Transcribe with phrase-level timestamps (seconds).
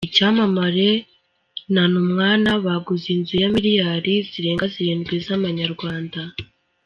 [0.07, 0.89] Icyamamare
[1.73, 6.21] na numwana baguze inzu ya miliyari zirenga zirindwi z’Amanyarwanda